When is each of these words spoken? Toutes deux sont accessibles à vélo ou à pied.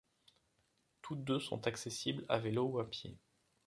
Toutes 1.03 1.23
deux 1.23 1.39
sont 1.39 1.67
accessibles 1.67 2.25
à 2.27 2.39
vélo 2.39 2.65
ou 2.65 2.79
à 2.79 2.89
pied. 2.89 3.19